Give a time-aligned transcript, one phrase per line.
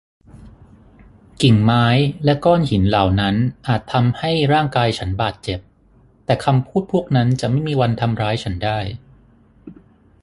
[1.41, 1.85] กิ่งไม้
[2.23, 3.35] และก้อนหินเหล่านั้น
[3.67, 5.59] อาจทำให้ร่างกายฉันบาดเจ็บ
[6.25, 8.79] แต่คำพูดพวกนั้นจะไม่มีวันทำร้ายฉันได้